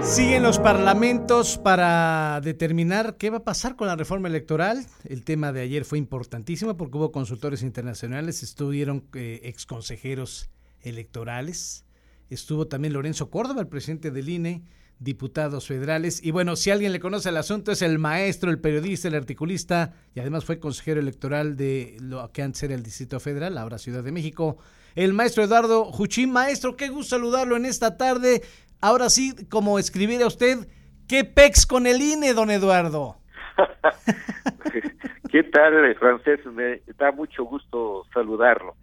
[0.02, 4.84] Siguen los parlamentos para determinar qué va a pasar con la reforma electoral.
[5.04, 10.50] El tema de ayer fue importantísimo porque hubo consultores internacionales, estuvieron eh, exconsejeros
[10.80, 11.84] electorales,
[12.28, 14.64] estuvo también Lorenzo Córdoba, el presidente del INE,
[15.00, 16.24] diputados federales.
[16.24, 19.94] Y bueno, si alguien le conoce el asunto, es el maestro, el periodista, el articulista
[20.14, 24.02] y además fue consejero electoral de lo que antes era el Distrito Federal, ahora Ciudad
[24.02, 24.58] de México.
[24.94, 26.32] El maestro Eduardo Juchín.
[26.32, 28.42] Maestro, qué gusto saludarlo en esta tarde.
[28.80, 30.68] Ahora sí, como escribir a usted,
[31.06, 33.16] ¿qué pex con el INE, don Eduardo?
[35.30, 36.44] ¿Qué tal, Francés?
[36.46, 38.74] Me da mucho gusto saludarlo.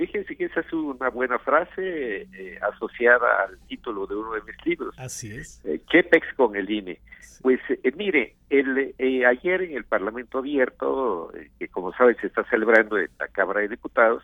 [0.00, 4.56] Fíjense que esa es una buena frase eh, asociada al título de uno de mis
[4.64, 4.94] libros.
[4.98, 5.62] Así es.
[5.66, 6.98] Eh, ¿Qué pex con el INE?
[7.42, 8.94] Pues eh, mire, el,
[9.26, 13.68] ayer en el Parlamento Abierto, que como saben se está celebrando en la Cámara de
[13.68, 14.22] Diputados,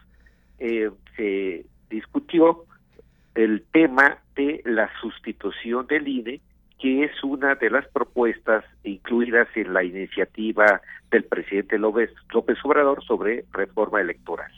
[0.58, 2.64] se discutió
[3.34, 6.40] el tema de la sustitución del INE,
[6.80, 10.80] que es una de las propuestas incluidas en la iniciativa
[11.10, 14.50] del presidente López, López Obrador sobre reforma electoral.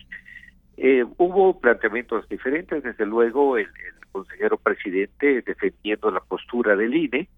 [0.81, 3.67] Eh, hubo planteamientos diferentes, desde luego el,
[4.13, 7.29] consejero presidente defendiendo la postura del INE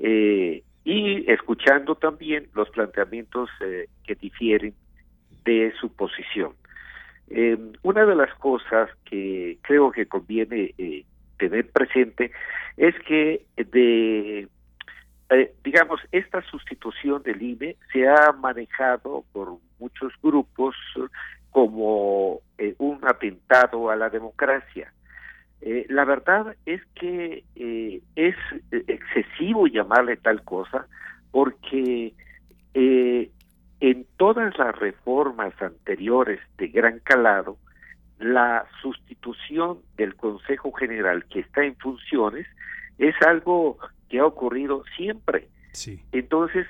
[0.00, 4.74] eh, y escuchando también los planteamientos eh, que difieren
[5.44, 6.52] de su posición.
[7.82, 10.74] una de las cosas que creo que conviene
[11.38, 12.32] tener presente
[12.76, 14.48] es que de
[15.62, 20.74] digamos, esta sustitución del INE se ha manejado por muchos grupos
[21.50, 24.92] como eh, un atentado a la democracia.
[25.60, 28.36] Eh, la verdad es que eh, es
[28.70, 30.86] excesivo llamarle tal cosa
[31.30, 32.14] porque
[32.72, 37.56] en todas las reformas anteriores de gran calado,
[38.18, 42.46] la sustitución del Consejo General que está en funciones
[42.98, 43.78] es algo
[44.08, 45.48] que ha ocurrido siempre.
[45.72, 46.00] Sí.
[46.12, 46.66] Entonces,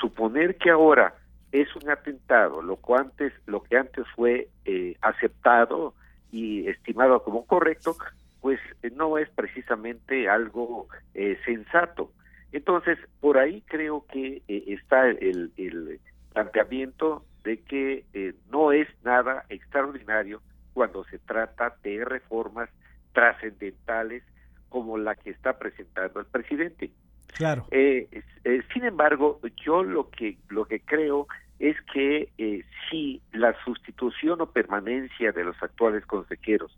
[0.00, 1.14] suponer que ahora
[1.60, 5.94] es un atentado, lo que antes, lo que antes fue eh, aceptado
[6.30, 7.96] y estimado como correcto,
[8.42, 12.12] pues eh, no es precisamente algo eh, sensato.
[12.52, 16.00] Entonces, por ahí creo que está el, el,
[16.32, 18.04] planteamiento de que
[18.50, 20.42] no es nada extraordinario
[20.74, 22.68] cuando se trata de reformas
[23.14, 24.22] trascendentales
[24.68, 26.90] como la que está presentando el presidente.
[27.34, 27.66] Claro.
[27.70, 31.26] sin embargo, yo lo que lo que creo
[31.58, 36.76] es que eh, si la sustitución o permanencia de los actuales consejeros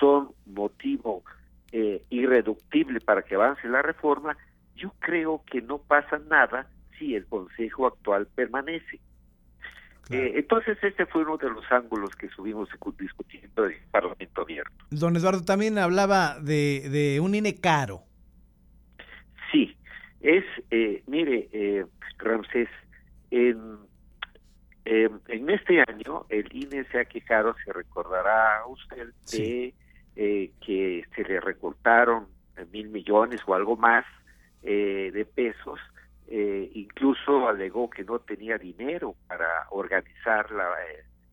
[0.00, 1.22] son motivo
[1.72, 4.36] eh, irreductible para que avance la reforma,
[4.74, 6.66] yo creo que no pasa nada
[6.98, 9.00] si el Consejo actual permanece.
[10.10, 14.72] Eh, entonces, este fue uno de los ángulos que subimos discutiendo en el Parlamento Abierto.
[14.90, 18.04] Don Eduardo también hablaba de, de un INE caro.
[19.52, 19.76] Sí,
[20.20, 20.44] es,
[21.06, 21.84] mire, eh,
[22.16, 22.68] Ramsés,
[23.30, 23.87] en
[24.90, 29.74] eh, en este año el INE se ha quejado, se recordará usted, de
[30.16, 32.26] eh, que se le recortaron
[32.72, 34.06] mil millones o algo más
[34.62, 35.78] eh, de pesos.
[36.30, 40.70] incluso alegó que no tenía dinero para organizar la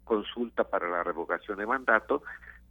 [0.03, 2.23] consulta para la revocación de mandato,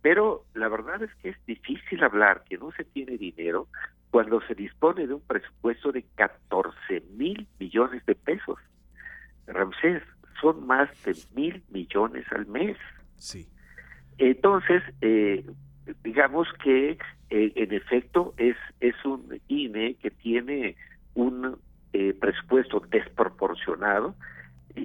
[0.02, 3.68] pero la verdad es que es difícil hablar que no se tiene dinero
[4.10, 8.58] cuando se dispone de un presupuesto de 14 mil millones de pesos.
[9.46, 10.02] Ramsés,
[10.44, 12.76] son más de mil millones al mes.
[13.16, 13.48] Sí.
[14.18, 15.44] Entonces, eh,
[16.02, 16.98] digamos que
[17.30, 20.76] eh, en efecto es, es un INE que tiene
[21.14, 21.56] un
[21.94, 24.14] eh, presupuesto desproporcionado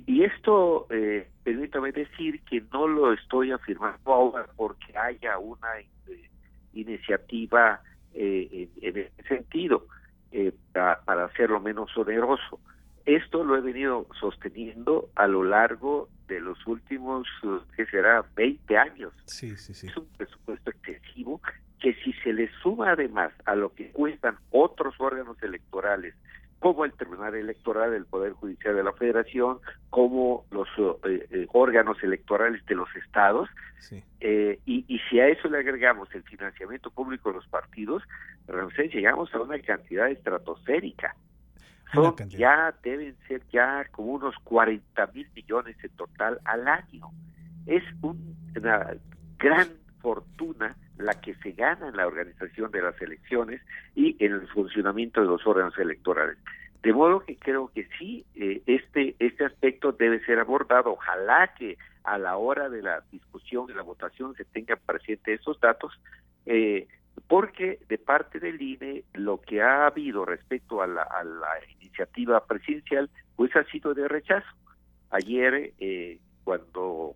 [0.05, 0.87] y, esto,
[1.43, 5.67] permítame decir que no lo estoy afirmando ahora porque haya una
[6.73, 7.81] iniciativa
[8.13, 9.87] en, ese sentido
[10.71, 12.59] para, para hacerlo menos oneroso
[13.29, 17.27] esto lo he venido sosteniendo a lo largo de los últimos,
[17.75, 19.13] ¿qué será?, 20 años.
[19.25, 19.85] Sí, sí, sí.
[19.85, 21.39] Es un presupuesto excesivo
[21.79, 26.15] que si se le suma además a lo que cuestan otros órganos electorales,
[26.57, 29.59] como el Tribunal Electoral del Poder Judicial de la Federación,
[29.91, 30.67] como los
[31.05, 33.47] eh, eh, órganos electorales de los estados,
[34.21, 38.01] eh, y, y, si a eso le agregamos el financiamiento público de los partidos,
[38.91, 41.15] llegamos a una cantidad estratosférica
[42.29, 47.09] ya deben ser ya como unos 40 mil millones en total al año.
[47.65, 48.95] Es una
[49.37, 49.67] gran
[50.01, 53.61] fortuna la que se gana en la organización de las elecciones
[53.95, 56.37] y en el funcionamiento de los órganos electorales.
[56.81, 60.93] de modo que creo que sí, eh, este, este aspecto debe ser abordado.
[60.93, 65.59] Ojalá que a la hora de la discusión y la votación se tengan presentes esos
[65.59, 65.99] datos,
[66.45, 66.87] eh,
[67.27, 71.49] porque de parte del INE lo que ha habido respecto a la, a la
[71.79, 74.47] iniciativa presidencial, pues ha sido de rechazo.
[75.11, 77.15] Ayer, eh, cuando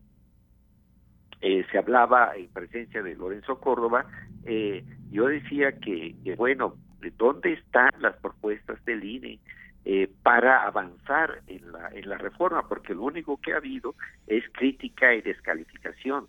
[1.42, 4.06] eh, se hablaba en presencia de Lorenzo Córdoba,
[4.46, 6.76] eh, yo decía que, que, bueno,
[7.18, 9.40] ¿dónde están las propuestas del INE?
[9.86, 13.96] Eh, para avanzar en la, en la reforma, porque lo único que ha habido
[14.28, 16.28] es crítica y descalificación.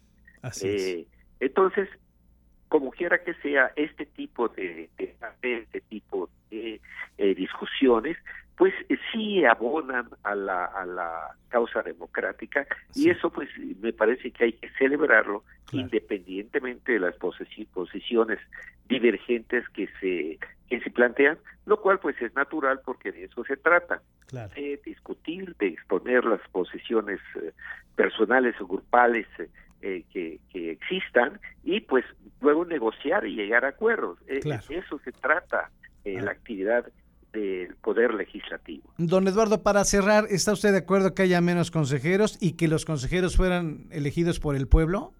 [0.60, 1.06] Eh,
[1.38, 1.88] entonces,
[2.68, 6.80] como quiera que sea, este tipo de, de este tipo de
[7.18, 8.16] eh, discusiones,
[8.56, 13.06] pues eh, sí abonan a la, a la causa democrática sí.
[13.06, 13.48] y eso pues
[13.80, 15.86] me parece que hay que celebrarlo claro.
[15.86, 18.38] independientemente de las posiciones
[18.88, 20.38] divergentes que se
[20.68, 24.52] que se plantean, lo cual pues es natural porque de eso se trata, claro.
[24.54, 27.52] de discutir, de exponer las posiciones eh,
[27.94, 29.26] personales o grupales
[29.84, 32.06] eh, que, que, existan y pues
[32.40, 34.18] luego negociar y llegar a acuerdos.
[34.40, 34.62] Claro.
[34.70, 35.70] Eh, eso se trata
[36.06, 36.22] eh, ah.
[36.22, 36.90] la actividad
[37.34, 38.90] del Poder Legislativo.
[38.96, 42.86] Don Eduardo, para cerrar, ¿está usted de acuerdo que haya menos consejeros y que los
[42.86, 45.12] consejeros fueran elegidos por el pueblo?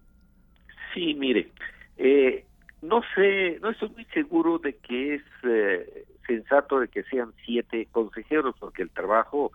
[0.95, 1.51] Sí, mire,
[1.97, 2.45] eh,
[2.81, 5.21] no sé, no estoy muy seguro de que es
[6.25, 9.51] sensato de que sean siete consejeros, porque el trabajo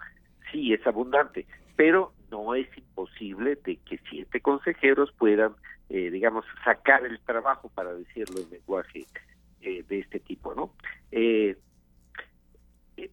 [0.53, 5.55] sí es abundante, pero no es imposible de que siete consejeros puedan,
[5.89, 9.07] eh, digamos, sacar el trabajo, para decirlo en lenguaje
[9.63, 10.73] eh, de este tipo, ¿no?
[11.13, 11.57] Eh,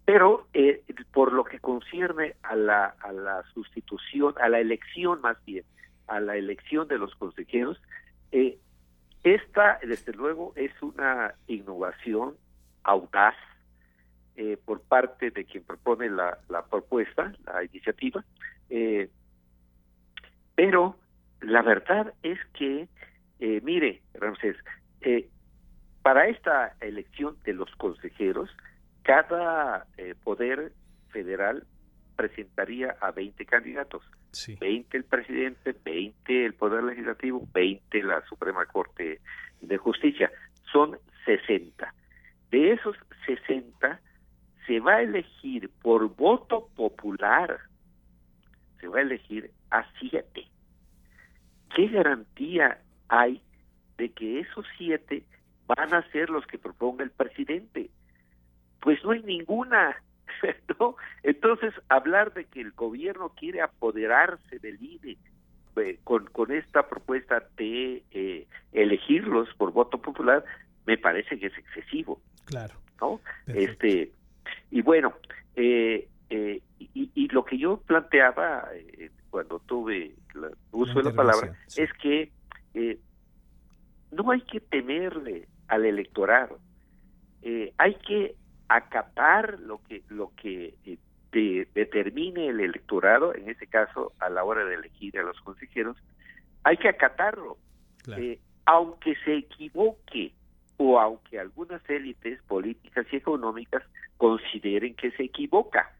[0.06, 0.84] pero eh,
[1.14, 5.64] por lo que concierne a la, a la sustitución, a la elección más bien,
[6.08, 7.82] a la elección de los consejeros,
[8.32, 8.58] eh,
[9.24, 12.36] esta, desde luego, es una innovación
[12.84, 13.36] audaz
[14.38, 18.24] eh, por parte de quien propone la, la propuesta, la iniciativa,
[18.70, 19.10] eh,
[20.56, 20.96] pero
[21.42, 22.88] la verdad es que,
[23.40, 24.56] eh, mire, Ramsés,
[25.02, 25.30] eh,
[26.02, 28.50] para esta elección de los consejeros,
[29.04, 30.72] cada eh, poder
[31.10, 31.66] federal
[32.16, 34.04] presentaría a 20 candidatos.
[34.32, 34.56] Sí.
[34.60, 39.22] 20 el presidente, 20 el Poder Legislativo, 20 la Suprema Corte
[39.62, 40.32] de Justicia.
[40.72, 41.94] Son 60.
[42.52, 42.96] De esos
[43.26, 44.00] 60
[44.68, 47.58] se va a elegir por voto popular,
[48.80, 50.46] se va a elegir a 7.
[51.74, 53.42] ¿Qué garantía hay
[53.98, 55.24] de que esos 7
[55.66, 57.90] van a ser los que proponga el presidente?
[58.82, 59.96] Pues no hay ninguna.
[60.80, 60.98] ¿no?
[61.24, 65.18] Entonces, hablar de que el gobierno quiere apoderarse del INE
[65.78, 70.44] eh, con, con esta propuesta de eh, elegirlos por voto popular,
[70.86, 72.22] me parece que es excesivo.
[72.46, 72.76] Claro.
[73.00, 73.22] ¿no?
[73.48, 74.12] Este
[74.72, 75.14] Y bueno,
[75.56, 81.14] eh, eh y, y, lo que yo planteaba eh, cuando tuve el uso de la
[81.14, 81.82] palabra sí.
[81.82, 82.32] es que
[84.12, 86.60] no hay que temerle al electorado,
[87.78, 88.36] hay que
[88.68, 90.98] acatar lo que lo que eh,
[91.32, 95.98] de, determine el electorado, en este caso a la hora de elegir a los consejeros,
[96.64, 97.58] hay que acatarlo,
[98.04, 98.22] claro.
[98.22, 100.34] eh, aunque se equivoque
[100.78, 103.84] o aunque algunas élites políticas y económicas
[104.18, 105.92] consideren que se equivoca,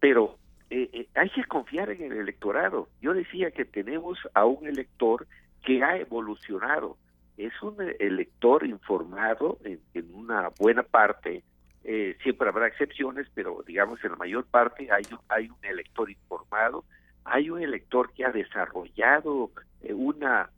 [0.00, 0.38] pero
[0.70, 2.88] eh, eh, hay que confiar en el electorado.
[3.00, 5.26] Yo decía que tenemos a un elector
[5.64, 6.96] que ha evolucionado,
[7.36, 9.80] es un elector informado en,
[10.14, 11.44] una buena parte,
[11.84, 16.84] eh, siempre habrá excepciones, pero digamos en la mayor parte hay, hay un elector informado,
[17.24, 19.50] hay un elector que ha desarrollado
[19.90, 20.50] una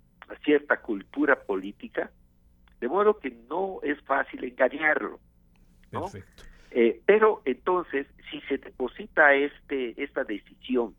[0.44, 2.10] cierta cultura política,
[2.80, 5.18] de modo que no es fácil engañarlo.
[5.92, 6.02] ¿No?
[6.02, 6.42] Perfecto.
[6.70, 10.94] Eh, pero entonces, si se deposita este esta decisión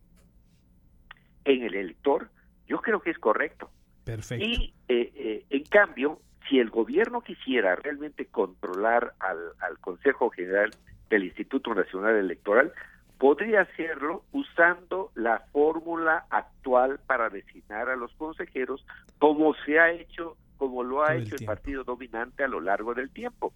[1.45, 2.29] en el elector,
[2.67, 3.69] yo creo que es correcto.
[4.03, 4.45] Perfecto.
[4.45, 6.19] Y eh, en cambio,
[6.49, 10.71] si el gobierno quisiera realmente controlar al, al, Consejo General
[11.09, 12.73] del Instituto Nacional Electoral,
[13.19, 18.85] podría hacerlo usando la fórmula actual para designar a los consejeros,
[19.19, 22.61] como se ha hecho, como lo ha Todo hecho el, el partido dominante a lo
[22.61, 23.53] largo del tiempo.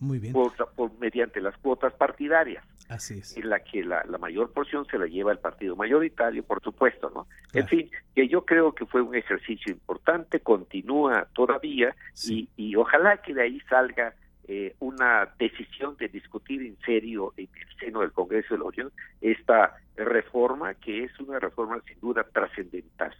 [0.00, 0.32] Muy bien.
[0.32, 2.64] Por, por, mediante las cuotas partidarias.
[2.88, 3.36] Así es.
[3.36, 7.10] En la que la, la, mayor porción se la lleva el partido mayoritario, por supuesto,
[7.10, 7.26] ¿no?
[7.50, 7.66] Claro.
[7.66, 12.48] En fin, que yo creo que fue un ejercicio importante, continúa todavía sí.
[12.56, 14.14] y, y, ojalá que de ahí salga
[14.48, 17.48] eh, una decisión de discutir en serio en
[17.86, 23.14] seno del Congreso de la Unión esta reforma que es una reforma sin duda trascendental.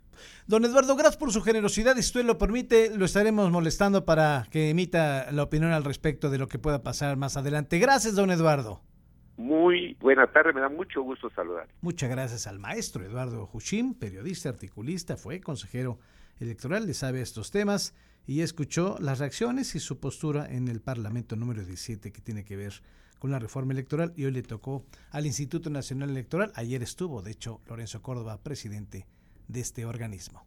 [0.47, 1.95] Don Eduardo, gracias por su generosidad.
[1.95, 6.39] Si usted lo permite, lo estaremos molestando para que emita la opinión al respecto de
[6.39, 7.79] lo que pueda pasar más adelante.
[7.79, 8.81] Gracias, don Eduardo.
[9.37, 11.69] Muy buena tarde, me da mucho gusto saludar.
[11.83, 15.99] Muchas gracias al maestro Eduardo Juchín, periodista, articulista, fue consejero
[16.41, 17.95] electoral, le sabe estos temas
[18.27, 22.57] y escuchó las reacciones y su postura en el Parlamento número 17 que tiene que
[22.57, 22.73] ver
[23.19, 26.53] con la reforma electoral y hoy le tocó al Instituto Nacional Electoral.
[26.55, 29.07] Ayer estuvo, de hecho, Lorenzo Córdoba, presidente
[29.49, 30.45] de este organismo.